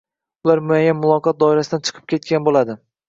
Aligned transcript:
Ular 0.47 0.61
muayyan 0.69 0.97
muloqot 1.01 1.39
doirasidan 1.43 1.85
chiqib 1.91 2.09
ketgan 2.15 2.49
boʻladi 2.49 2.79